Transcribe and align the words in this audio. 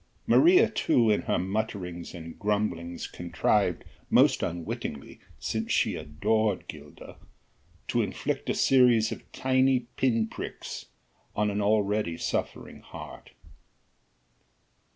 Maria 0.25 0.67
too, 0.67 1.11
in 1.11 1.21
her 1.21 1.37
mutterings 1.37 2.15
and 2.15 2.39
grumblings, 2.39 3.05
contrived 3.05 3.83
most 4.09 4.41
unwittingly, 4.41 5.19
since 5.37 5.71
she 5.71 5.93
adored 5.93 6.67
Gilda 6.67 7.17
to 7.89 8.01
inflict 8.01 8.49
a 8.49 8.55
series 8.55 9.11
of 9.11 9.31
tiny 9.31 9.81
pin 9.97 10.25
pricks 10.27 10.87
on 11.35 11.51
an 11.51 11.61
already 11.61 12.17
suffering 12.17 12.79
heart. 12.79 13.33